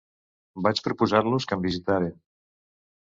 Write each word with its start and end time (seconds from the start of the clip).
Vaig 0.67 0.79
proposar-los 0.87 1.47
que 1.51 1.57
em 1.57 1.65
visitaren. 1.69 2.17